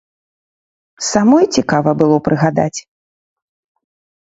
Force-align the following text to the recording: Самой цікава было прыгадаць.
Самой 1.09 1.45
цікава 1.59 1.95
было 2.01 2.17
прыгадаць. 2.29 2.79